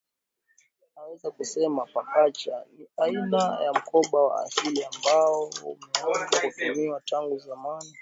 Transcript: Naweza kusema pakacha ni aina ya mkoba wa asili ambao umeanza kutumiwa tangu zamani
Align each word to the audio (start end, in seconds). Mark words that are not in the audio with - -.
Naweza 0.95 1.31
kusema 1.31 1.85
pakacha 1.85 2.63
ni 2.77 2.87
aina 2.97 3.59
ya 3.63 3.73
mkoba 3.73 4.21
wa 4.23 4.43
asili 4.43 4.83
ambao 4.83 5.43
umeanza 5.53 6.41
kutumiwa 6.41 7.01
tangu 7.01 7.37
zamani 7.39 7.97